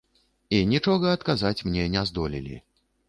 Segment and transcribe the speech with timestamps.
[0.59, 2.59] І нічога адказаць мне не здолелі.